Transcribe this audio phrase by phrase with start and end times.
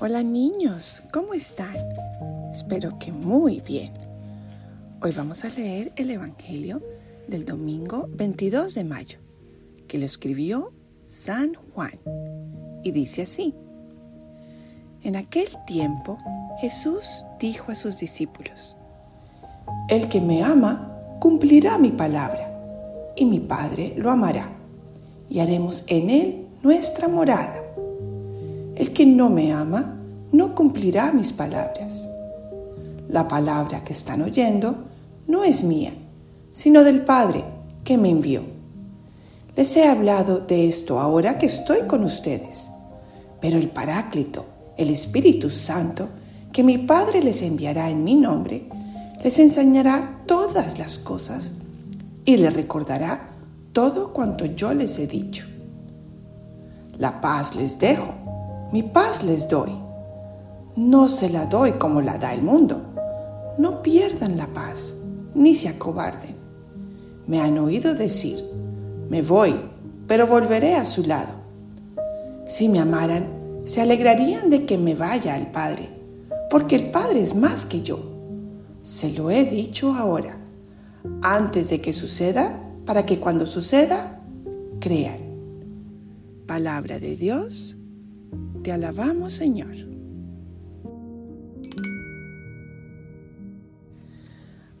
[0.00, 1.74] Hola niños, ¿cómo están?
[2.52, 3.92] Espero que muy bien.
[5.02, 6.80] Hoy vamos a leer el Evangelio
[7.26, 9.18] del domingo 22 de mayo,
[9.88, 10.72] que lo escribió
[11.04, 11.98] San Juan,
[12.84, 13.56] y dice así.
[15.02, 16.16] En aquel tiempo
[16.60, 18.76] Jesús dijo a sus discípulos,
[19.88, 22.54] El que me ama cumplirá mi palabra,
[23.16, 24.48] y mi Padre lo amará,
[25.28, 27.67] y haremos en él nuestra morada.
[28.78, 29.98] El que no me ama
[30.30, 32.08] no cumplirá mis palabras.
[33.08, 34.84] La palabra que están oyendo
[35.26, 35.92] no es mía,
[36.52, 37.42] sino del Padre
[37.82, 38.42] que me envió.
[39.56, 42.70] Les he hablado de esto ahora que estoy con ustedes,
[43.40, 44.46] pero el Paráclito,
[44.76, 46.08] el Espíritu Santo,
[46.52, 48.68] que mi Padre les enviará en mi nombre,
[49.24, 51.54] les enseñará todas las cosas
[52.24, 53.28] y les recordará
[53.72, 55.46] todo cuanto yo les he dicho.
[56.96, 58.28] La paz les dejo
[58.70, 59.70] mi paz les doy.
[60.76, 62.82] No se la doy como la da el mundo.
[63.56, 64.96] No pierdan la paz,
[65.34, 66.36] ni se acobarden.
[67.26, 68.44] Me han oído decir,
[69.08, 69.54] me voy,
[70.06, 71.32] pero volveré a su lado.
[72.46, 73.26] Si me amaran,
[73.64, 75.88] se alegrarían de que me vaya al Padre,
[76.50, 78.00] porque el Padre es más que yo.
[78.82, 80.36] Se lo he dicho ahora,
[81.22, 84.22] antes de que suceda, para que cuando suceda,
[84.78, 85.18] crean.
[86.46, 87.77] Palabra de Dios
[88.62, 89.74] te alabamos, Señor.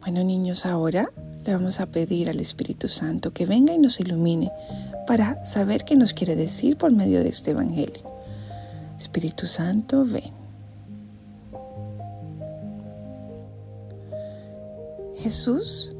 [0.00, 1.10] Bueno, niños, ahora
[1.44, 4.50] le vamos a pedir al Espíritu Santo que venga y nos ilumine
[5.06, 8.02] para saber qué nos quiere decir por medio de este Evangelio.
[8.98, 10.38] Espíritu Santo, ven.
[15.16, 15.94] Jesús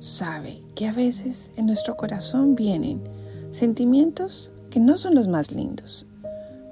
[0.00, 3.02] sabe que a veces en nuestro corazón vienen
[3.50, 6.06] sentimientos que no son los más lindos,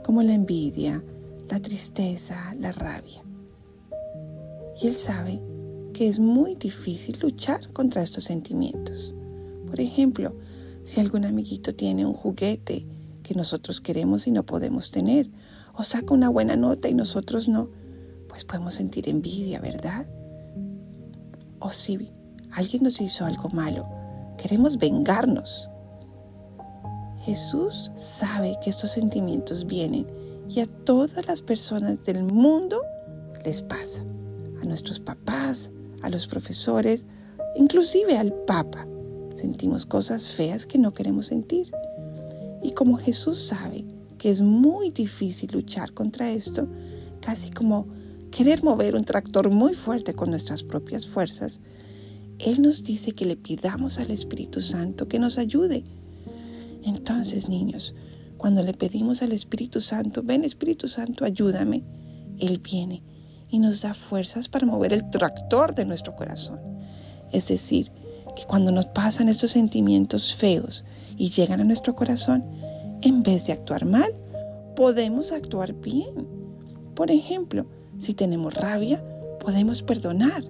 [0.09, 1.05] como la envidia,
[1.51, 3.23] la tristeza, la rabia.
[4.81, 5.39] Y Él sabe
[5.93, 9.15] que es muy difícil luchar contra estos sentimientos.
[9.67, 10.35] Por ejemplo,
[10.83, 12.87] si algún amiguito tiene un juguete
[13.23, 15.29] que nosotros queremos y no podemos tener,
[15.75, 17.69] o saca una buena nota y nosotros no,
[18.31, 20.09] pues podemos sentir envidia, ¿verdad?
[21.59, 22.11] O si
[22.53, 23.87] alguien nos hizo algo malo,
[24.39, 25.69] queremos vengarnos
[27.21, 30.07] Jesús sabe que estos sentimientos vienen
[30.49, 32.81] y a todas las personas del mundo
[33.45, 34.03] les pasa.
[34.61, 35.71] A nuestros papás,
[36.03, 37.07] a los profesores,
[37.57, 38.87] inclusive al Papa.
[39.35, 41.71] Sentimos cosas feas que no queremos sentir.
[42.63, 43.85] Y como Jesús sabe
[44.17, 46.69] que es muy difícil luchar contra esto,
[47.21, 47.87] casi como
[48.31, 51.61] querer mover un tractor muy fuerte con nuestras propias fuerzas,
[52.39, 55.85] Él nos dice que le pidamos al Espíritu Santo que nos ayude
[56.89, 57.95] entonces, niños,
[58.37, 61.85] cuando le pedimos al Espíritu Santo, ven Espíritu Santo, ayúdame,
[62.39, 63.03] Él viene
[63.51, 66.61] y nos da fuerzas para mover el tractor de nuestro corazón.
[67.33, 67.91] Es decir,
[68.37, 70.85] que cuando nos pasan estos sentimientos feos
[71.17, 72.45] y llegan a nuestro corazón,
[73.03, 74.13] en vez de actuar mal,
[74.77, 76.29] podemos actuar bien.
[76.95, 77.67] Por ejemplo,
[77.99, 79.03] si tenemos rabia,
[79.41, 80.43] podemos perdonar.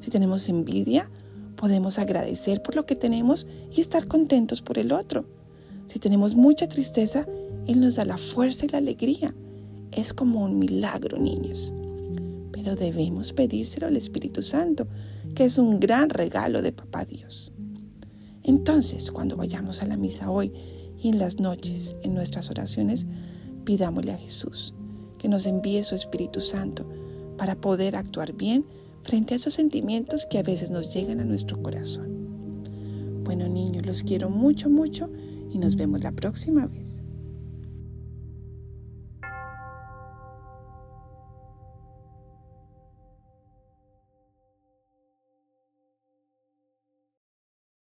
[0.00, 1.10] Si tenemos envidia,
[1.56, 5.26] podemos agradecer por lo que tenemos y estar contentos por el otro.
[5.92, 7.26] Si tenemos mucha tristeza,
[7.66, 9.34] Él nos da la fuerza y la alegría.
[9.90, 11.70] Es como un milagro, niños.
[12.50, 14.86] Pero debemos pedírselo al Espíritu Santo,
[15.34, 17.52] que es un gran regalo de Papá Dios.
[18.42, 20.50] Entonces, cuando vayamos a la misa hoy
[20.98, 23.06] y en las noches, en nuestras oraciones,
[23.66, 24.72] pidámosle a Jesús
[25.18, 26.88] que nos envíe su Espíritu Santo
[27.36, 28.64] para poder actuar bien
[29.02, 32.62] frente a esos sentimientos que a veces nos llegan a nuestro corazón.
[33.24, 35.10] Bueno, niños, los quiero mucho, mucho
[35.52, 37.01] y nos vemos la próxima vez.